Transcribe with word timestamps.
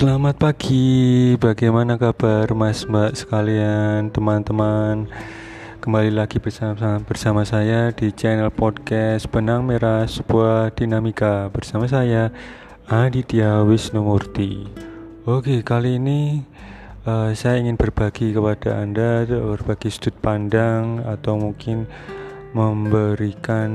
Selamat 0.00 0.40
pagi, 0.40 1.36
bagaimana 1.36 2.00
kabar 2.00 2.48
Mas 2.56 2.88
Mbak 2.88 3.20
sekalian, 3.20 4.08
teman-teman? 4.08 5.04
Kembali 5.84 6.08
lagi 6.08 6.40
bersama 6.40 7.04
bersama 7.04 7.44
saya 7.44 7.92
di 7.92 8.08
channel 8.08 8.48
podcast 8.48 9.28
Benang 9.28 9.68
Merah 9.68 10.08
sebuah 10.08 10.72
dinamika 10.72 11.52
bersama 11.52 11.84
saya 11.84 12.32
Aditya 12.88 13.60
Wisnumurti. 13.60 14.72
Oke, 15.28 15.60
kali 15.60 16.00
ini 16.00 16.48
uh, 17.04 17.36
saya 17.36 17.60
ingin 17.60 17.76
berbagi 17.76 18.32
kepada 18.32 18.80
Anda 18.80 19.28
berbagi 19.28 19.92
sudut 19.92 20.16
pandang 20.24 21.04
atau 21.04 21.36
mungkin 21.36 21.84
memberikan 22.56 23.68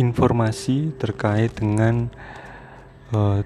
informasi 0.00 0.96
terkait 0.96 1.60
dengan 1.60 2.08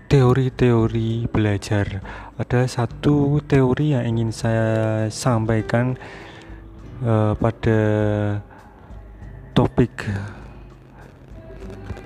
teori-teori 0.08 1.10
uh, 1.24 1.28
belajar. 1.28 2.00
Ada 2.40 2.64
satu 2.64 3.44
teori 3.44 3.92
yang 3.92 4.04
ingin 4.16 4.32
saya 4.32 5.06
sampaikan 5.12 6.00
uh, 7.04 7.36
pada 7.36 7.80
topik 9.52 10.08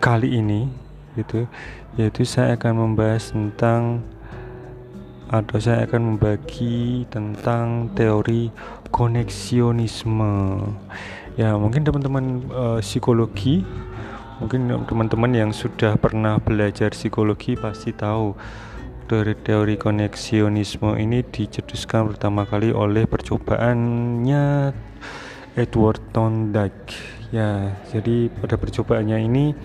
kali 0.03 0.43
ini, 0.43 0.67
gitu, 1.15 1.47
yaitu 1.95 2.27
saya 2.27 2.59
akan 2.59 2.91
membahas 2.91 3.31
tentang 3.31 4.03
atau 5.31 5.57
saya 5.59 5.87
akan 5.87 6.15
membagi 6.15 7.07
tentang 7.11 7.91
teori 7.95 8.51
koneksionisme. 8.91 10.63
Ya, 11.35 11.59
mungkin 11.59 11.83
teman-teman 11.83 12.47
uh, 12.51 12.79
psikologi 12.79 13.67
mungkin 14.45 14.69
teman-teman 14.85 15.33
yang 15.33 15.51
sudah 15.57 15.97
pernah 15.97 16.37
belajar 16.37 16.93
psikologi 16.93 17.57
pasti 17.57 17.97
tahu 17.97 18.37
dari 19.09 19.33
teori 19.41 19.81
koneksionisme 19.81 21.01
ini 21.01 21.25
dicetuskan 21.25 22.13
pertama 22.13 22.45
kali 22.45 22.69
oleh 22.69 23.09
percobaannya 23.09 24.45
Edward 25.57 26.05
Thorndike. 26.13 26.93
Ya 27.33 27.73
jadi 27.89 28.29
pada 28.37 28.61
percobaannya 28.61 29.19
ini 29.25 29.57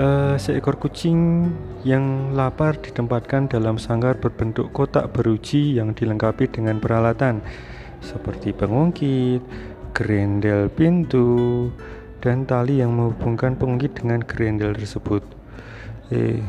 uh, 0.00 0.40
seekor 0.40 0.80
kucing 0.80 1.52
yang 1.84 2.32
lapar 2.32 2.80
ditempatkan 2.80 3.52
dalam 3.52 3.76
sanggar 3.76 4.16
berbentuk 4.16 4.72
kotak 4.72 5.12
beruji 5.12 5.76
yang 5.76 5.92
dilengkapi 5.92 6.48
dengan 6.48 6.80
peralatan 6.80 7.44
seperti 8.00 8.56
pengungkit, 8.56 9.44
gerendel 9.92 10.72
pintu, 10.72 11.68
dan 12.22 12.46
tali 12.46 12.78
yang 12.78 12.94
menghubungkan 12.94 13.58
pengungkit 13.58 13.98
dengan 13.98 14.22
grendel 14.22 14.78
tersebut. 14.78 15.26
E. 16.14 16.40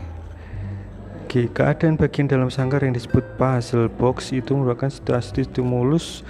G. 1.25 1.49
Keadaan 1.49 1.97
bagian 1.97 2.29
dalam 2.29 2.53
sangkar 2.53 2.85
yang 2.85 2.93
disebut 2.93 3.25
puzzle 3.41 3.89
box 3.89 4.29
itu 4.29 4.53
merupakan 4.53 4.93
situasi 4.93 5.49
stimulus 5.49 6.21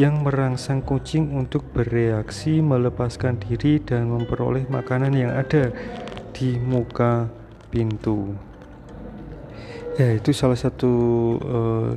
yang 0.00 0.24
merangsang 0.24 0.80
kucing 0.80 1.36
untuk 1.36 1.60
bereaksi, 1.76 2.64
melepaskan 2.64 3.36
diri, 3.36 3.84
dan 3.84 4.08
memperoleh 4.08 4.64
makanan 4.72 5.12
yang 5.12 5.36
ada 5.36 5.68
di 6.32 6.56
muka 6.56 7.28
pintu. 7.68 8.32
Ya, 10.00 10.16
itu 10.16 10.32
salah 10.32 10.56
satu 10.56 10.92
uh, 11.44 11.92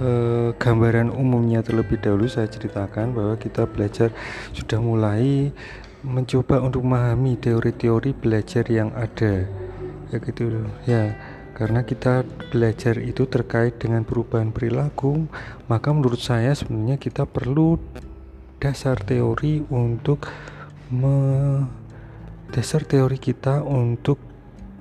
eh, 0.00 0.50
gambaran 0.56 1.12
umumnya 1.12 1.60
terlebih 1.60 2.00
dahulu 2.00 2.26
saya 2.26 2.48
ceritakan 2.48 3.12
bahwa 3.12 3.36
kita 3.36 3.68
belajar 3.68 4.10
sudah 4.56 4.80
mulai 4.80 5.52
mencoba 6.00 6.64
untuk 6.64 6.80
memahami 6.80 7.36
teori-teori 7.36 8.16
belajar 8.16 8.64
yang 8.72 8.90
ada. 8.96 9.44
Ya 10.10 10.16
gitu 10.18 10.66
ya 10.88 11.14
karena 11.54 11.84
kita 11.84 12.24
belajar 12.48 12.96
itu 12.98 13.28
terkait 13.28 13.76
dengan 13.76 14.00
perubahan 14.00 14.48
perilaku 14.48 15.28
maka 15.68 15.92
menurut 15.92 16.16
saya 16.16 16.56
sebenarnya 16.56 16.96
kita 16.96 17.28
perlu 17.28 17.76
dasar 18.56 18.96
teori 18.96 19.60
untuk 19.68 20.24
me 20.88 21.14
dasar 22.50 22.82
teori 22.82 23.20
kita 23.20 23.62
untuk 23.62 24.18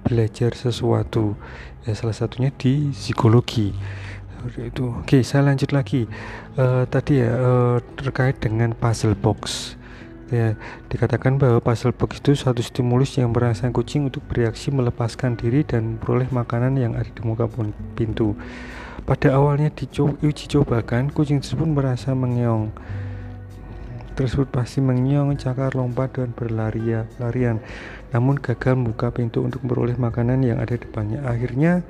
belajar 0.08 0.56
sesuatu. 0.56 1.38
Ya 1.86 1.94
salah 1.94 2.16
satunya 2.16 2.50
di 2.56 2.90
psikologi 2.96 3.76
itu. 4.48 4.86
Oke 5.04 5.22
saya 5.22 5.52
lanjut 5.52 5.76
lagi. 5.76 6.08
Uh, 6.56 6.88
tadi 6.88 7.20
ya 7.20 7.32
uh, 7.36 7.78
terkait 8.00 8.40
dengan 8.40 8.72
puzzle 8.72 9.16
box. 9.16 9.76
Ya 10.30 10.54
dikatakan 10.88 11.42
bahwa 11.42 11.58
puzzle 11.60 11.92
box 11.92 12.22
itu 12.22 12.38
satu 12.38 12.62
stimulus 12.62 13.18
yang 13.18 13.34
merangsang 13.34 13.74
kucing 13.74 14.08
untuk 14.08 14.22
bereaksi 14.30 14.70
melepaskan 14.70 15.36
diri 15.36 15.66
dan 15.66 15.98
memperoleh 15.98 16.30
makanan 16.30 16.78
yang 16.78 16.94
ada 16.94 17.10
di 17.10 17.22
muka 17.26 17.50
pintu. 17.98 18.38
Pada 19.10 19.34
awalnya 19.34 19.74
diuji 19.74 20.46
cobakan 20.54 21.10
kucing 21.10 21.42
tersebut 21.42 21.66
merasa 21.66 22.14
mengeong. 22.14 22.70
Tersebut 24.14 24.52
pasti 24.52 24.84
mengeong, 24.84 25.32
cakar, 25.40 25.74
lompat 25.80 26.20
dan 26.20 26.36
berlarian 26.36 27.08
namun 28.12 28.36
gagal 28.42 28.74
membuka 28.74 29.14
pintu 29.14 29.46
untuk 29.46 29.62
memperoleh 29.64 29.96
makanan 29.96 30.42
yang 30.42 30.58
ada 30.60 30.76
depannya. 30.76 31.22
Akhirnya 31.26 31.86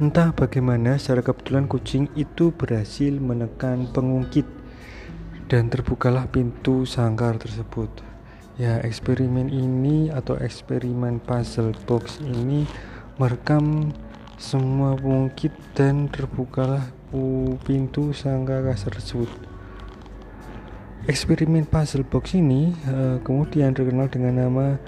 Entah 0.00 0.32
bagaimana 0.32 0.96
secara 0.96 1.20
kebetulan 1.20 1.68
kucing 1.68 2.08
itu 2.16 2.56
berhasil 2.56 3.12
menekan 3.20 3.84
pengungkit 3.92 4.48
dan 5.52 5.68
terbukalah 5.68 6.24
pintu 6.24 6.88
sangkar 6.88 7.36
tersebut. 7.36 7.92
Ya, 8.56 8.80
eksperimen 8.80 9.52
ini 9.52 10.08
atau 10.08 10.40
eksperimen 10.40 11.20
puzzle 11.20 11.76
box 11.84 12.16
ini 12.24 12.64
merekam 13.20 13.92
semua 14.40 14.96
pengungkit 14.96 15.52
dan 15.76 16.08
terbukalah 16.08 16.80
pintu 17.68 18.16
sangkar 18.16 18.72
tersebut. 18.72 19.28
Eksperimen 21.12 21.68
puzzle 21.68 22.08
box 22.08 22.40
ini 22.40 22.72
uh, 22.88 23.20
kemudian 23.20 23.76
terkenal 23.76 24.08
dengan 24.08 24.48
nama 24.48 24.80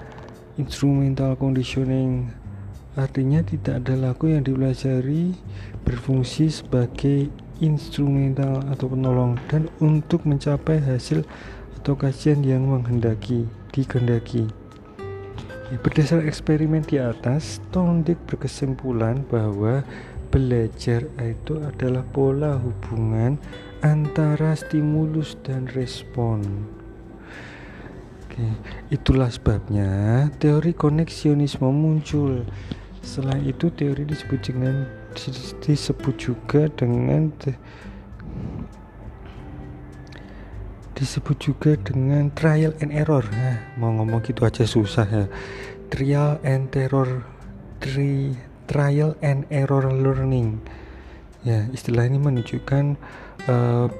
instrumental 0.57 1.37
conditioning 1.37 2.33
Artinya 2.93 3.41
tidak 3.41 3.81
ada 3.81 3.97
lagu 3.97 4.29
yang 4.29 4.45
dipelajari 4.45 5.33
berfungsi 5.81 6.53
sebagai 6.53 7.33
instrumental 7.57 8.61
atau 8.69 8.85
penolong 8.85 9.33
dan 9.49 9.65
untuk 9.81 10.29
mencapai 10.29 10.77
hasil 10.77 11.25
atau 11.81 11.97
kajian 11.97 12.45
yang 12.45 12.69
menghendaki 12.69 13.49
dikehendaki. 13.73 14.45
Ya, 15.73 15.77
berdasar 15.81 16.21
eksperimen 16.21 16.85
di 16.85 17.01
atas, 17.01 17.57
Tondik 17.73 18.21
berkesimpulan 18.29 19.25
bahwa 19.25 19.81
belajar 20.29 21.09
itu 21.17 21.57
adalah 21.65 22.05
pola 22.13 22.61
hubungan 22.61 23.41
antara 23.81 24.53
stimulus 24.53 25.33
dan 25.41 25.65
respon. 25.73 26.45
Oke, 28.29 28.49
itulah 28.93 29.33
sebabnya 29.33 30.25
teori 30.37 30.77
koneksionisme 30.77 31.69
muncul 31.69 32.45
Selain 33.03 33.43
itu 33.43 33.67
teori 33.67 34.07
disebut 34.07 34.39
dengan 34.39 34.87
disebut 35.61 36.15
juga 36.15 36.71
dengan 36.73 37.29
disebut 40.95 41.37
juga 41.37 41.75
dengan 41.83 42.31
trial 42.31 42.71
and 42.79 42.95
error. 42.95 43.27
Nah, 43.27 43.59
mau 43.75 43.91
ngomong 43.91 44.23
gitu 44.23 44.47
aja 44.47 44.63
susah 44.63 45.05
ya. 45.05 45.25
Trial 45.91 46.39
and 46.47 46.71
terror 46.71 47.27
tri, 47.83 48.39
trial 48.71 49.19
and 49.19 49.43
error 49.51 49.83
learning. 49.91 50.63
Ya, 51.43 51.67
istilah 51.75 52.07
ini 52.07 52.23
menunjukkan 52.23 52.95
uh, 53.51 53.91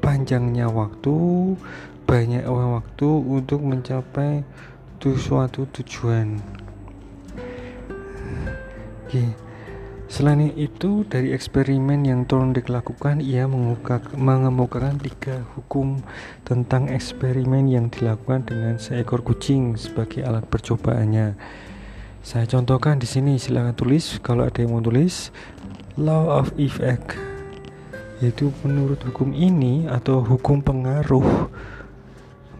panjangnya 0.00 0.72
waktu, 0.72 1.14
banyak 2.08 2.48
waktu 2.48 3.08
untuk 3.28 3.60
mencapai 3.60 4.40
suatu 4.98 5.68
tujuan. 5.68 6.57
Oke. 9.08 9.24
Selain 10.04 10.52
itu, 10.52 11.00
dari 11.08 11.32
eksperimen 11.32 12.04
yang 12.04 12.28
Thorndike 12.28 12.68
lakukan, 12.68 13.24
ia 13.24 13.48
mengemukakan 13.48 15.00
tiga 15.00 15.48
hukum 15.56 16.04
tentang 16.44 16.92
eksperimen 16.92 17.72
yang 17.72 17.88
dilakukan 17.88 18.44
dengan 18.44 18.76
seekor 18.76 19.24
kucing 19.24 19.80
sebagai 19.80 20.28
alat 20.28 20.44
percobaannya. 20.52 21.40
Saya 22.20 22.44
contohkan 22.44 23.00
di 23.00 23.08
sini, 23.08 23.40
silahkan 23.40 23.72
tulis 23.72 24.20
kalau 24.20 24.44
ada 24.44 24.60
yang 24.60 24.76
mau 24.76 24.84
tulis. 24.84 25.32
Law 25.96 26.44
of 26.44 26.52
effect, 26.60 27.16
yaitu 28.20 28.52
menurut 28.60 29.00
hukum 29.08 29.32
ini 29.32 29.88
atau 29.88 30.20
hukum 30.20 30.60
pengaruh. 30.60 31.48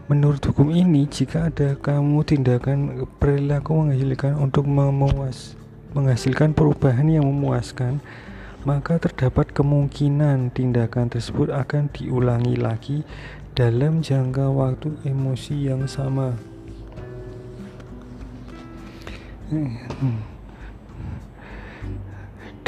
Menurut 0.09 0.41
hukum 0.49 0.73
ini, 0.73 1.05
jika 1.05 1.53
ada 1.53 1.77
kamu 1.77 2.25
tindakan 2.25 3.05
perilaku 3.21 3.85
menghasilkan 3.85 4.33
untuk 4.41 4.65
memuas 4.65 5.58
menghasilkan 5.93 6.53
perubahan 6.53 7.07
yang 7.09 7.25
memuaskan, 7.25 8.01
maka 8.67 8.99
terdapat 8.99 9.49
kemungkinan 9.55 10.51
tindakan 10.51 11.09
tersebut 11.09 11.49
akan 11.49 11.89
diulangi 11.95 12.55
lagi 12.59 13.07
dalam 13.55 14.03
jangka 14.03 14.51
waktu 14.51 14.93
emosi 15.07 15.71
yang 15.71 15.87
sama. 15.89 16.35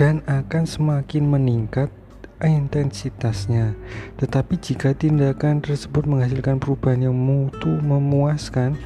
dan 0.02 0.26
akan 0.26 0.66
semakin 0.66 1.30
meningkat 1.30 1.94
intensitasnya. 2.42 3.78
Tetapi 4.18 4.58
jika 4.58 4.98
tindakan 4.98 5.62
tersebut 5.62 6.10
menghasilkan 6.10 6.58
perubahan 6.58 7.06
yang 7.06 7.14
mutu 7.14 7.70
memuaskan, 7.70 8.82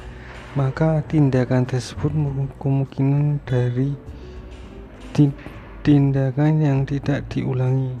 maka 0.52 1.00
tindakan 1.08 1.64
tersebut 1.64 2.12
kemungkinan 2.60 3.40
dari 3.48 3.96
tindakan 5.80 6.52
yang 6.60 6.78
tidak 6.84 7.24
diulangi. 7.32 7.96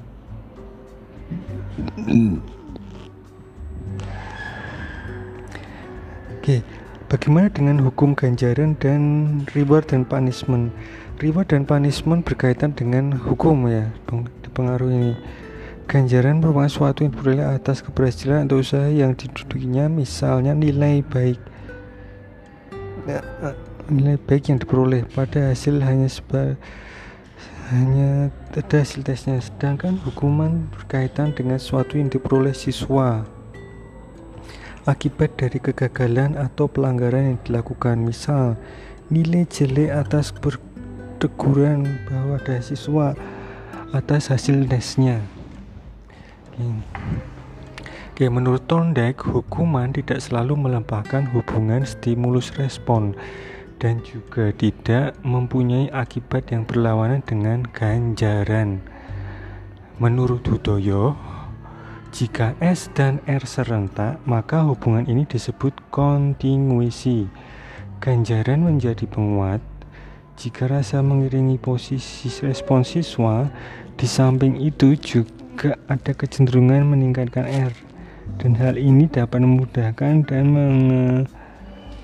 Oke, 6.36 6.62
bagaimana 7.10 7.50
dengan 7.50 7.82
hukum 7.82 8.14
ganjaran 8.14 8.78
dan 8.78 9.02
reward 9.56 9.90
dan 9.90 10.06
punishment? 10.06 10.70
Reward 11.18 11.50
dan 11.50 11.66
punishment 11.66 12.22
berkaitan 12.22 12.76
dengan 12.76 13.16
hukum 13.16 13.66
ya, 13.66 13.90
dipengaruhi 14.44 14.94
ini. 14.94 15.14
Ganjaran 15.86 16.42
merupakan 16.42 16.70
suatu 16.70 17.06
yang 17.06 17.14
diperoleh 17.14 17.46
atas 17.46 17.82
keberhasilan 17.82 18.50
atau 18.50 18.58
usaha 18.58 18.90
yang 18.90 19.14
didudukinya, 19.14 19.86
misalnya 19.86 20.54
nilai 20.54 21.02
baik. 21.02 21.38
Nilai 23.86 24.18
baik 24.18 24.50
yang 24.50 24.58
diperoleh 24.58 25.06
pada 25.14 25.54
hasil 25.54 25.78
hanya 25.82 26.10
sebar 26.10 26.58
hanya 27.74 28.30
ada 28.54 28.78
hasil 28.78 29.02
tesnya. 29.02 29.42
Sedangkan 29.42 29.98
hukuman 30.06 30.70
berkaitan 30.70 31.34
dengan 31.34 31.58
sesuatu 31.58 31.98
yang 31.98 32.06
diperoleh 32.06 32.54
siswa. 32.54 33.26
Akibat 34.86 35.34
dari 35.34 35.58
kegagalan 35.58 36.38
atau 36.38 36.70
pelanggaran 36.70 37.34
yang 37.34 37.38
dilakukan. 37.42 37.98
Misal 38.06 38.54
nilai 39.10 39.42
jelek 39.50 39.90
atas 39.90 40.30
berteguran 40.30 42.06
bahwa 42.06 42.38
ada 42.38 42.62
siswa 42.62 43.18
atas 43.90 44.30
hasil 44.30 44.62
tesnya. 44.70 45.18
Oke, 48.14 48.32
menurut 48.32 48.64
Thorndike, 48.64 49.26
hukuman 49.28 49.92
tidak 49.92 50.24
selalu 50.24 50.56
melempahkan 50.56 51.28
hubungan 51.34 51.84
stimulus 51.84 52.54
respon 52.56 53.12
dan 53.76 54.00
juga 54.00 54.52
tidak 54.56 55.16
mempunyai 55.20 55.92
akibat 55.92 56.48
yang 56.52 56.64
berlawanan 56.64 57.20
dengan 57.24 57.64
ganjaran. 57.68 58.80
Menurut 59.96 60.44
Hudoyo, 60.44 61.16
jika 62.12 62.56
S 62.64 62.88
dan 62.96 63.20
R 63.28 63.44
serentak, 63.44 64.20
maka 64.24 64.64
hubungan 64.64 65.04
ini 65.04 65.28
disebut 65.28 65.76
kontinuisi. 65.92 67.28
Ganjaran 68.00 68.64
menjadi 68.64 69.08
penguat 69.08 69.60
jika 70.36 70.68
rasa 70.68 71.00
mengiringi 71.00 71.56
posisi 71.56 72.28
respon 72.44 72.84
siswa. 72.84 73.48
Di 73.96 74.04
samping 74.04 74.60
itu 74.60 74.92
juga 75.00 75.80
ada 75.88 76.12
kecenderungan 76.12 76.84
meningkatkan 76.84 77.48
R. 77.48 77.72
Dan 78.36 78.52
hal 78.60 78.76
ini 78.76 79.08
dapat 79.08 79.40
memudahkan 79.40 80.28
dan 80.28 80.44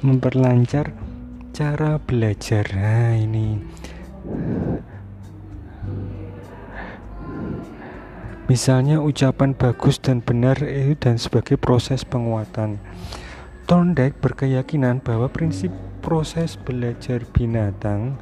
memperlancar 0.01 1.12
cara 1.53 2.01
belajar. 2.01 2.65
Nah, 2.73 3.13
ini 3.13 3.61
Misalnya 8.49 9.01
ucapan 9.01 9.57
bagus 9.57 9.97
dan 9.97 10.21
benar 10.21 10.61
itu 10.61 10.93
dan 10.99 11.17
sebagai 11.17 11.57
proses 11.57 12.05
penguatan. 12.05 12.77
Thorndike 13.65 14.21
berkeyakinan 14.21 15.01
bahwa 15.01 15.31
prinsip 15.33 15.73
proses 16.05 16.61
belajar 16.61 17.25
binatang 17.33 18.21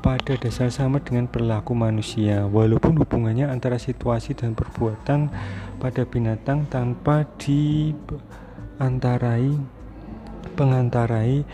pada 0.00 0.32
dasar 0.40 0.72
sama 0.72 0.96
dengan 1.04 1.28
perilaku 1.28 1.76
manusia 1.76 2.48
walaupun 2.48 2.96
hubungannya 3.04 3.52
antara 3.52 3.76
situasi 3.76 4.32
dan 4.32 4.56
perbuatan 4.56 5.28
pada 5.76 6.08
binatang 6.08 6.64
tanpa 6.72 7.28
diantarai 7.36 8.40
pengantarai 10.54 11.46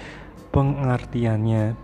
pengertiannya. 0.53 1.77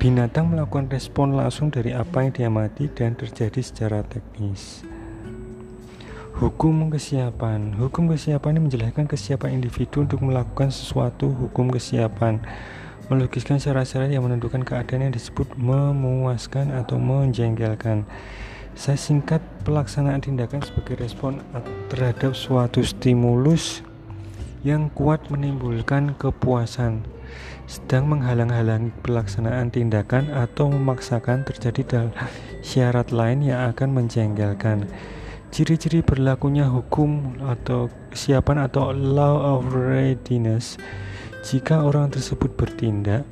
Binatang 0.00 0.56
melakukan 0.56 0.88
respon 0.88 1.36
langsung 1.36 1.68
dari 1.68 1.92
apa 1.92 2.24
yang 2.24 2.32
diamati 2.32 2.88
dan 2.88 3.12
terjadi 3.12 3.60
secara 3.60 4.00
teknis. 4.00 4.80
Hukum 6.40 6.88
kesiapan. 6.88 7.76
Hukum 7.76 8.08
kesiapan 8.08 8.56
ini 8.56 8.60
menjelaskan 8.64 9.04
kesiapan 9.04 9.60
individu 9.60 10.00
untuk 10.08 10.24
melakukan 10.24 10.72
sesuatu 10.72 11.28
hukum 11.28 11.68
kesiapan. 11.68 12.40
Melukiskan 13.12 13.60
syarat-syarat 13.60 14.08
yang 14.08 14.24
menentukan 14.24 14.64
keadaan 14.64 15.04
yang 15.04 15.12
disebut 15.12 15.52
memuaskan 15.60 16.72
atau 16.72 16.96
menjengkelkan. 16.96 18.08
Saya 18.72 18.96
singkat 18.96 19.44
pelaksanaan 19.68 20.24
tindakan 20.24 20.64
sebagai 20.64 20.96
respon 20.96 21.44
terhadap 21.92 22.32
suatu 22.32 22.80
stimulus 22.80 23.84
yang 24.60 24.92
kuat 24.92 25.32
menimbulkan 25.32 26.16
kepuasan 26.20 27.06
sedang 27.70 28.10
menghalang-halangi 28.10 28.90
pelaksanaan 29.06 29.70
tindakan 29.70 30.28
atau 30.34 30.68
memaksakan 30.68 31.46
terjadi 31.46 31.80
dalam 31.86 32.12
syarat 32.66 33.14
lain 33.14 33.46
yang 33.46 33.70
akan 33.70 33.94
menjengkelkan. 33.94 34.90
Ciri-ciri 35.54 36.02
berlakunya 36.02 36.66
hukum 36.66 37.38
atau 37.42 37.90
kesiapan 38.10 38.70
atau 38.70 38.90
law 38.94 39.58
of 39.58 39.70
readiness 39.70 40.78
jika 41.46 41.82
orang 41.82 42.12
tersebut 42.12 42.52
bertindak 42.54 43.24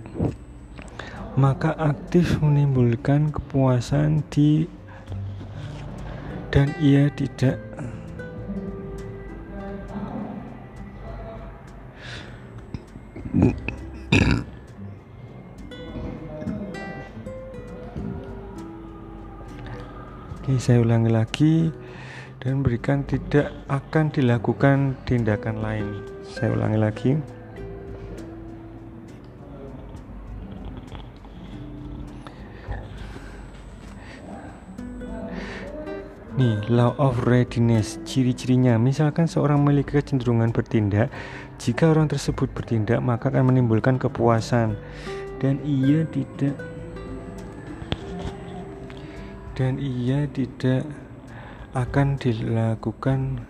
maka 1.39 1.71
aktif 1.79 2.43
menimbulkan 2.43 3.31
kepuasan 3.31 4.27
di 4.27 4.67
dan 6.51 6.75
ia 6.83 7.07
tidak 7.15 7.68
Oke, 13.39 13.55
saya 20.59 20.83
ulangi 20.83 21.07
lagi 21.07 21.71
dan 22.43 22.67
berikan 22.67 23.07
tidak 23.07 23.55
akan 23.71 24.11
dilakukan 24.11 24.99
tindakan 25.07 25.63
lain. 25.63 26.03
Saya 26.27 26.51
ulangi 26.51 26.79
lagi. 26.83 27.38
Nih, 36.39 36.55
law 36.71 36.95
of 37.03 37.27
readiness, 37.27 37.99
ciri-cirinya. 38.07 38.79
Misalkan 38.79 39.27
seorang 39.27 39.59
memiliki 39.59 39.99
kecenderungan 39.99 40.55
bertindak, 40.55 41.11
jika 41.59 41.91
orang 41.91 42.07
tersebut 42.07 42.47
bertindak, 42.55 43.03
maka 43.03 43.27
akan 43.35 43.51
menimbulkan 43.51 43.99
kepuasan 43.99 44.79
dan 45.43 45.59
ia 45.67 46.07
tidak 46.07 46.55
dan 49.59 49.83
ia 49.83 50.31
tidak 50.31 50.87
akan 51.75 52.15
dilakukan 52.23 53.43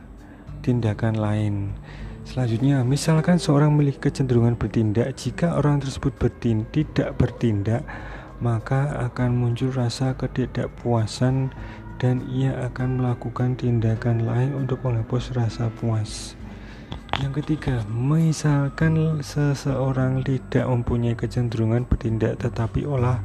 tindakan 0.64 1.20
lain. 1.20 1.76
Selanjutnya, 2.24 2.80
misalkan 2.88 3.36
seorang 3.36 3.68
memiliki 3.68 4.08
kecenderungan 4.08 4.56
bertindak, 4.56 5.12
jika 5.12 5.60
orang 5.60 5.84
tersebut 5.84 6.16
bertin 6.16 6.64
tidak 6.72 7.20
bertindak, 7.20 7.84
maka 8.40 8.96
akan 9.12 9.36
muncul 9.36 9.68
rasa 9.76 10.16
ketidakpuasan 10.16 11.52
dan 11.98 12.22
ia 12.30 12.54
akan 12.70 13.02
melakukan 13.02 13.58
tindakan 13.58 14.22
lain 14.22 14.54
untuk 14.54 14.82
menghapus 14.86 15.34
rasa 15.34 15.66
puas. 15.82 16.38
Yang 17.18 17.42
ketiga, 17.42 17.82
misalkan 17.90 19.18
seseorang 19.26 20.22
tidak 20.22 20.70
mempunyai 20.70 21.18
kecenderungan 21.18 21.82
bertindak 21.90 22.38
tetapi 22.38 22.86
olah 22.86 23.18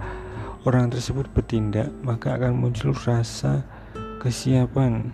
orang 0.65 0.89
tersebut 0.89 1.30
bertindak, 1.30 1.94
maka 2.01 2.34
akan 2.34 2.58
muncul 2.58 2.98
rasa 3.06 3.62
kesiapan, 4.18 5.13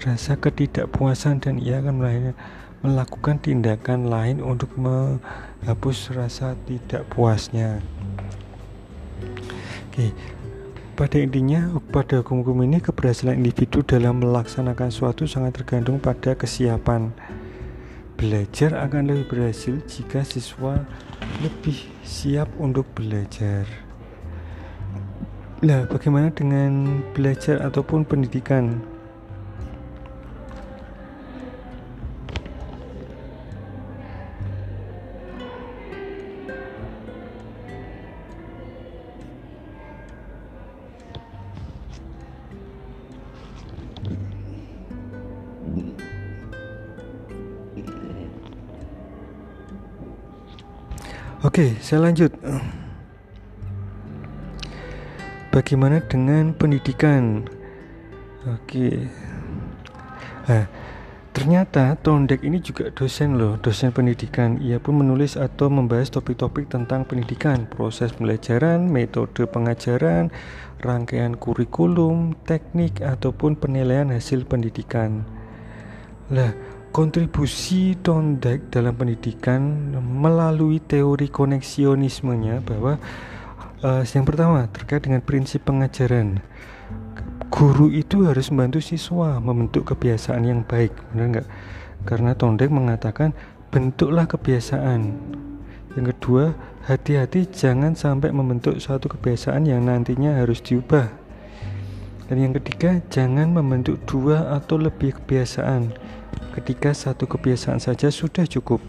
rasa 0.00 0.40
ketidakpuasan, 0.40 1.44
dan 1.44 1.60
ia 1.60 1.84
akan 1.84 2.32
melakukan 2.80 3.36
tindakan 3.36 4.08
lain 4.08 4.40
untuk 4.40 4.72
menghapus 4.80 6.16
rasa 6.16 6.56
tidak 6.64 7.04
puasnya. 7.12 7.84
Oke, 10.00 10.16
pada 10.96 11.20
intinya, 11.20 11.76
pada 11.92 12.24
hukum-hukum 12.24 12.64
ini 12.64 12.80
keberhasilan 12.80 13.36
individu 13.36 13.84
dalam 13.84 14.24
melaksanakan 14.24 14.88
suatu 14.88 15.28
sangat 15.28 15.60
tergantung 15.60 16.00
pada 16.00 16.32
kesiapan. 16.32 17.12
Belajar 18.16 18.80
akan 18.80 19.12
lebih 19.12 19.28
berhasil 19.28 19.76
jika 19.84 20.24
siswa 20.24 20.88
lebih 21.44 21.84
siap 22.00 22.48
untuk 22.56 22.88
belajar. 22.96 23.68
Nah, 25.60 25.84
bagaimana 25.84 26.32
dengan 26.32 27.04
belajar 27.12 27.60
ataupun 27.60 28.08
pendidikan? 28.08 28.80
Oke, 51.50 51.74
saya 51.82 52.06
lanjut. 52.06 52.30
Bagaimana 55.50 55.98
dengan 55.98 56.54
pendidikan? 56.54 57.42
Oke. 58.46 59.10
Nah, 60.46 60.70
ternyata 61.34 61.98
Tondek 61.98 62.46
ini 62.46 62.62
juga 62.62 62.94
dosen 62.94 63.34
loh, 63.34 63.58
dosen 63.58 63.90
pendidikan. 63.90 64.62
Ia 64.62 64.78
pun 64.78 65.02
menulis 65.02 65.34
atau 65.34 65.66
membahas 65.66 66.14
topik-topik 66.14 66.70
tentang 66.70 67.02
pendidikan, 67.02 67.66
proses 67.66 68.14
pembelajaran, 68.14 68.86
metode 68.86 69.42
pengajaran, 69.50 70.30
rangkaian 70.78 71.34
kurikulum, 71.34 72.38
teknik 72.46 73.02
ataupun 73.02 73.58
penilaian 73.58 74.06
hasil 74.14 74.46
pendidikan. 74.46 75.26
Lah, 76.30 76.54
kontribusi 76.90 77.96
Tondek 77.98 78.70
dalam 78.70 78.94
pendidikan 78.94 79.62
melalui 80.02 80.78
teori 80.82 81.30
koneksionismenya 81.30 82.62
bahwa 82.62 82.98
Uh, 83.80 84.04
yang 84.12 84.28
pertama 84.28 84.68
terkait 84.68 85.00
dengan 85.00 85.24
prinsip 85.24 85.64
pengajaran. 85.64 86.44
Guru 87.48 87.88
itu 87.88 88.28
harus 88.28 88.52
membantu 88.52 88.84
siswa 88.84 89.40
membentuk 89.40 89.88
kebiasaan 89.88 90.44
yang 90.44 90.60
baik, 90.68 90.92
benar 91.08 91.26
nggak? 91.32 91.48
Karena 92.04 92.36
Tondek 92.36 92.68
mengatakan 92.68 93.32
bentuklah 93.72 94.28
kebiasaan. 94.28 95.16
Yang 95.96 96.06
kedua, 96.12 96.52
hati-hati 96.92 97.48
jangan 97.48 97.96
sampai 97.96 98.36
membentuk 98.36 98.76
suatu 98.84 99.08
kebiasaan 99.08 99.64
yang 99.64 99.88
nantinya 99.88 100.36
harus 100.36 100.60
diubah. 100.60 101.08
Dan 102.28 102.36
yang 102.36 102.52
ketiga, 102.60 103.00
jangan 103.08 103.48
membentuk 103.48 103.96
dua 104.04 104.60
atau 104.60 104.76
lebih 104.76 105.16
kebiasaan. 105.24 105.88
Ketika 106.50 106.90
satu 106.90 107.30
kebiasaan 107.30 107.78
saja 107.78 108.10
sudah 108.10 108.46
cukup. 108.46 108.82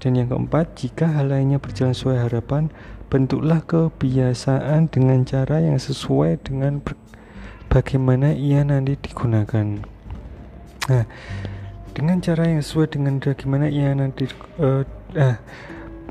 Dan 0.00 0.16
yang 0.16 0.28
keempat, 0.28 0.76
jika 0.76 1.08
hal 1.08 1.32
lainnya 1.32 1.56
berjalan 1.56 1.96
sesuai 1.96 2.28
harapan, 2.28 2.68
bentuklah 3.08 3.64
kebiasaan 3.64 4.92
dengan 4.92 5.24
cara 5.24 5.62
yang 5.64 5.80
sesuai 5.80 6.42
dengan 6.44 6.84
bagaimana 7.72 8.36
ia 8.36 8.60
nanti 8.66 8.98
digunakan. 9.00 9.80
Nah, 10.86 11.04
dengan 11.96 12.20
cara 12.20 12.44
yang 12.44 12.60
sesuai 12.60 12.92
dengan 12.92 13.18
bagaimana 13.18 13.72
ia 13.72 13.96
nanti 13.96 14.28
uh, 14.60 14.84
uh, 15.16 15.36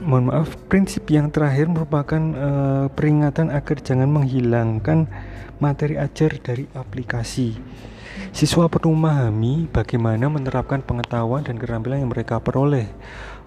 mohon 0.01 0.31
maaf, 0.31 0.55
prinsip 0.67 1.07
yang 1.11 1.31
terakhir 1.31 1.71
merupakan 1.71 2.21
uh, 2.35 2.85
peringatan 2.91 3.51
agar 3.51 3.79
jangan 3.79 4.11
menghilangkan 4.11 5.07
materi 5.63 5.95
ajar 5.95 6.35
dari 6.41 6.67
aplikasi. 6.75 7.55
Siswa 8.31 8.67
perlu 8.67 8.95
memahami 8.95 9.67
bagaimana 9.71 10.27
menerapkan 10.27 10.83
pengetahuan 10.83 11.43
dan 11.43 11.59
keterampilan 11.59 12.03
yang 12.03 12.11
mereka 12.11 12.39
peroleh 12.39 12.87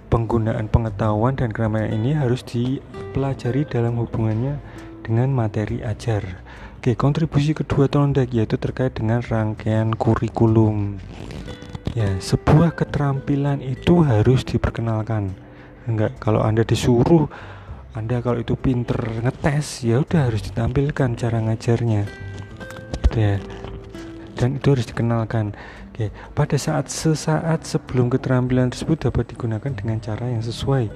penggunaan 0.08 0.72
pengetahuan 0.72 1.36
dan 1.36 1.52
keramaian 1.52 1.92
ini 1.92 2.16
harus 2.16 2.40
dipelajari 2.42 3.68
dalam 3.68 4.00
hubungannya 4.00 4.56
dengan 5.04 5.28
materi 5.32 5.84
ajar. 5.84 6.40
Oke, 6.80 6.96
kontribusi 6.96 7.52
kedua 7.52 7.86
Tondek 7.86 8.32
yaitu 8.32 8.56
terkait 8.56 8.96
dengan 8.96 9.20
rangkaian 9.20 9.92
kurikulum. 9.92 10.96
Ya, 11.92 12.08
sebuah 12.20 12.76
keterampilan 12.76 13.60
itu 13.64 14.04
harus 14.04 14.44
diperkenalkan. 14.44 15.47
Enggak, 15.88 16.20
kalau 16.20 16.44
Anda 16.44 16.68
disuruh 16.68 17.32
Anda 17.96 18.20
kalau 18.20 18.44
itu 18.44 18.54
pinter 18.54 19.00
ngetes, 19.24 19.82
ya 19.82 20.04
udah 20.04 20.28
harus 20.28 20.44
ditampilkan 20.44 21.16
cara 21.16 21.40
ngajarnya. 21.40 22.04
Ya. 23.16 23.40
Dan 24.38 24.60
itu 24.60 24.70
harus 24.70 24.86
dikenalkan. 24.86 25.56
Oke, 25.90 26.14
pada 26.30 26.54
saat 26.54 26.86
sesaat 26.92 27.66
sebelum 27.66 28.06
keterampilan 28.06 28.70
tersebut 28.70 29.10
dapat 29.10 29.34
digunakan 29.34 29.72
dengan 29.74 29.98
cara 29.98 30.30
yang 30.30 30.44
sesuai. 30.44 30.92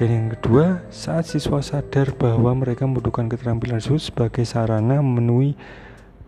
Dan 0.00 0.08
yang 0.08 0.26
kedua, 0.38 0.88
saat 0.88 1.28
siswa 1.28 1.60
sadar 1.60 2.16
bahwa 2.16 2.54
mereka 2.56 2.88
membutuhkan 2.88 3.28
keterampilan 3.28 3.82
tersebut 3.82 4.08
sebagai 4.08 4.48
sarana 4.48 5.04
memenuhi 5.04 5.52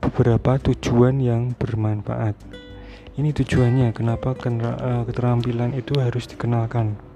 beberapa 0.04 0.60
tujuan 0.60 1.22
yang 1.22 1.56
bermanfaat. 1.56 2.36
Ini 3.16 3.30
tujuannya 3.32 3.94
kenapa 3.96 4.36
eh, 4.36 5.02
keterampilan 5.08 5.72
itu 5.78 5.96
harus 5.96 6.28
dikenalkan. 6.28 7.09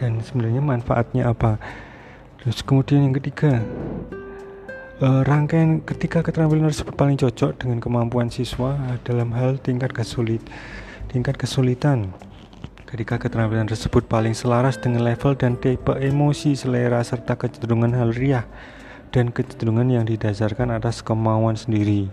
Dan 0.00 0.24
sebenarnya 0.24 0.64
manfaatnya 0.64 1.28
apa? 1.28 1.60
Terus 2.40 2.64
kemudian 2.64 3.04
yang 3.04 3.14
ketiga, 3.20 3.60
uh, 5.00 5.22
rangkaian 5.24 5.80
ketika 5.82 6.20
keterampilan 6.20 6.68
tersebut 6.68 6.94
paling 6.94 7.16
cocok 7.16 7.56
dengan 7.56 7.80
kemampuan 7.80 8.28
siswa 8.28 8.76
dalam 9.02 9.32
hal 9.34 9.56
tingkat 9.58 9.90
kesulit 9.90 10.44
tingkat 11.10 11.34
kesulitan 11.40 12.12
ketika 12.86 13.18
keterampilan 13.18 13.66
tersebut 13.66 14.06
paling 14.06 14.36
selaras 14.36 14.78
dengan 14.78 15.02
level 15.02 15.34
dan 15.34 15.56
tipe 15.58 15.90
emosi 15.96 16.54
selera 16.54 17.02
serta 17.02 17.34
kecenderungan 17.34 17.96
riah 18.14 18.46
dan 19.10 19.34
kecenderungan 19.34 19.90
yang 19.90 20.04
didasarkan 20.06 20.70
atas 20.70 21.02
kemauan 21.02 21.58
sendiri 21.58 22.06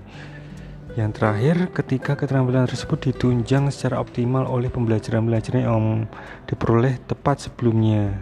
yang 0.98 1.14
terakhir, 1.14 1.70
ketika 1.78 2.18
keterampilan 2.18 2.66
tersebut 2.66 3.14
ditunjang 3.14 3.70
secara 3.70 4.02
optimal 4.02 4.50
oleh 4.50 4.74
pembelajaran-pembelajaran 4.74 5.62
yang 5.62 6.10
diperoleh 6.50 6.98
tepat 7.06 7.46
sebelumnya. 7.46 8.18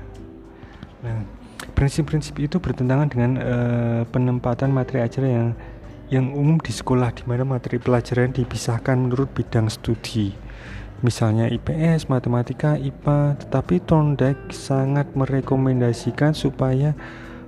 Nah, 0.99 1.23
prinsip-prinsip 1.71 2.35
itu 2.35 2.59
bertentangan 2.59 3.07
dengan 3.07 3.31
uh, 3.39 4.01
penempatan 4.11 4.75
materi 4.75 5.07
ajar 5.07 5.23
yang 5.23 5.47
yang 6.11 6.35
umum 6.35 6.59
di 6.59 6.69
sekolah 6.69 7.15
di 7.15 7.23
mana 7.25 7.47
materi 7.47 7.79
pelajaran 7.79 8.35
dipisahkan 8.35 8.93
menurut 8.99 9.31
bidang 9.31 9.71
studi. 9.71 10.35
Misalnya 10.99 11.47
IPS, 11.47 12.11
matematika, 12.11 12.75
IPA, 12.75 13.39
tetapi 13.39 13.81
Tondek 13.87 14.51
sangat 14.51 15.15
merekomendasikan 15.15 16.35
supaya 16.35 16.91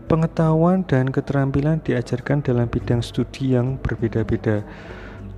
pengetahuan 0.07 0.87
dan 0.87 1.11
keterampilan 1.11 1.83
diajarkan 1.83 2.39
dalam 2.41 2.71
bidang 2.71 3.03
studi 3.03 3.53
yang 3.59 3.75
berbeda-beda. 3.75 4.63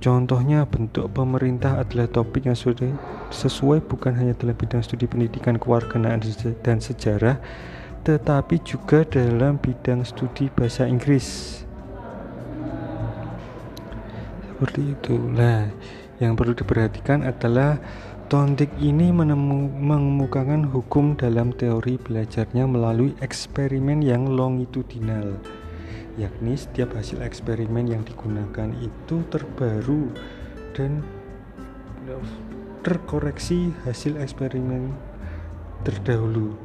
Contohnya 0.00 0.64
bentuk 0.64 1.12
pemerintah 1.12 1.76
adalah 1.76 2.08
topik 2.08 2.48
yang 2.48 2.56
sudah 2.56 2.88
sesuai 3.28 3.84
bukan 3.84 4.16
hanya 4.16 4.32
dalam 4.32 4.56
bidang 4.56 4.80
studi 4.80 5.04
pendidikan 5.04 5.60
kewarganegaraan 5.60 6.24
dan 6.64 6.80
sejarah, 6.80 7.36
tetapi 8.08 8.64
juga 8.64 9.04
dalam 9.04 9.60
bidang 9.60 10.00
studi 10.08 10.48
bahasa 10.48 10.88
Inggris. 10.88 11.60
Seperti 14.48 14.96
itulah 14.96 15.68
yang 16.16 16.32
perlu 16.32 16.56
diperhatikan 16.56 17.20
adalah 17.20 17.76
Tondik 18.30 18.70
ini 18.78 19.10
menemu, 19.10 19.66
mengemukakan 19.74 20.62
hukum 20.70 21.18
dalam 21.18 21.50
teori 21.50 21.98
belajarnya 21.98 22.62
melalui 22.62 23.10
eksperimen 23.18 24.06
yang 24.06 24.30
longitudinal 24.30 25.34
yakni 26.18 26.58
setiap 26.58 26.96
hasil 26.96 27.22
eksperimen 27.22 27.86
yang 27.86 28.02
digunakan 28.02 28.72
itu 28.80 29.22
terbaru 29.30 30.10
dan 30.74 31.04
terkoreksi 32.80 33.70
hasil 33.84 34.16
eksperimen 34.18 34.94
terdahulu. 35.84 36.56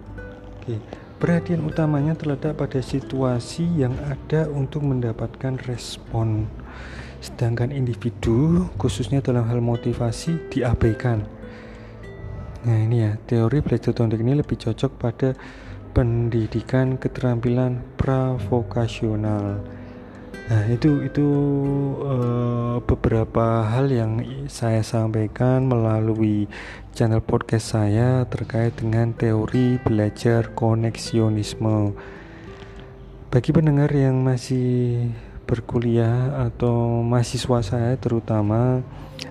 Oke, 0.62 0.80
Perhatian 1.16 1.64
utamanya 1.64 2.12
terletak 2.12 2.60
pada 2.60 2.84
situasi 2.84 3.64
yang 3.80 3.96
ada 4.04 4.52
untuk 4.52 4.84
mendapatkan 4.84 5.56
respon. 5.64 6.44
Sedangkan 7.24 7.72
individu, 7.72 8.68
khususnya 8.76 9.24
dalam 9.24 9.48
hal 9.48 9.64
motivasi, 9.64 10.52
diabaikan. 10.52 11.24
Nah 12.68 12.78
ini 12.84 13.08
ya, 13.08 13.16
teori 13.24 13.64
belajar 13.64 13.96
tondek 13.96 14.20
ini 14.20 14.44
lebih 14.44 14.60
cocok 14.60 14.92
pada 15.00 15.40
pendidikan 15.96 17.00
keterampilan 17.00 17.80
pravokasional. 17.96 19.64
Nah, 20.46 20.62
itu 20.68 21.02
itu 21.08 21.26
uh, 22.04 22.78
beberapa 22.84 23.64
hal 23.66 23.90
yang 23.90 24.20
saya 24.52 24.84
sampaikan 24.84 25.66
melalui 25.66 26.52
channel 26.94 27.24
podcast 27.24 27.74
saya 27.74 28.28
terkait 28.28 28.76
dengan 28.78 29.16
teori 29.16 29.82
belajar 29.82 30.52
koneksionisme. 30.52 31.96
Bagi 33.32 33.50
pendengar 33.56 33.90
yang 33.96 34.22
masih 34.22 35.08
berkuliah 35.48 36.46
atau 36.52 37.02
mahasiswa 37.02 37.64
saya 37.64 37.98
terutama 37.98 38.84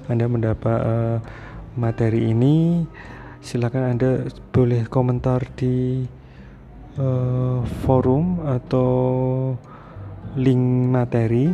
Anda 0.09 0.27
mendapat 0.27 0.79
uh, 0.81 1.19
materi 1.79 2.33
ini 2.33 2.89
silakan 3.45 3.95
Anda 3.95 4.11
boleh 4.51 4.89
komentar 4.89 5.45
di 5.55 6.07
uh, 6.99 7.63
forum 7.87 8.43
atau 8.45 8.91
link 10.39 10.91
materi. 10.91 11.51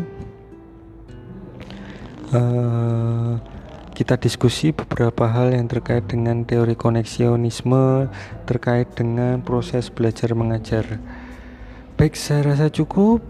Uh, 2.30 3.36
kita 3.92 4.16
diskusi 4.16 4.72
beberapa 4.72 5.28
hal 5.28 5.52
yang 5.52 5.68
terkait 5.68 6.08
dengan 6.08 6.40
teori 6.46 6.72
koneksionisme 6.72 8.08
terkait 8.48 8.88
dengan 8.96 9.44
proses 9.44 9.92
belajar 9.92 10.32
mengajar. 10.32 10.86
Baik 12.00 12.16
saya 12.16 12.56
rasa 12.56 12.72
cukup. 12.72 13.20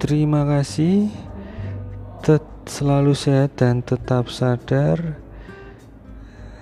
Terima 0.00 0.48
kasih. 0.48 1.12
Tet 2.24 2.40
selalu 2.64 3.12
sehat 3.12 3.60
dan 3.60 3.84
tetap 3.84 4.32
sadar. 4.32 5.20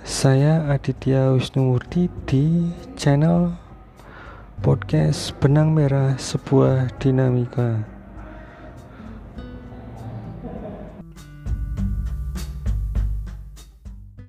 Saya 0.03 0.67
Aditya 0.67 1.31
Wisnumurti 1.31 2.11
di 2.27 2.75
channel 2.99 3.66
podcast 4.61 5.37
benang 5.41 5.73
merah 5.73 6.17
sebuah 6.17 6.97
dinamika 6.97 7.96